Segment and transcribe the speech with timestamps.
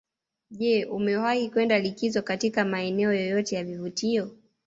[0.49, 4.31] Je umewahi kwenda likizo katika maeneo yoyote ya vivutio